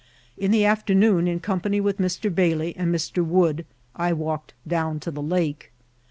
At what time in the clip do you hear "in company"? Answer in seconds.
1.27-1.79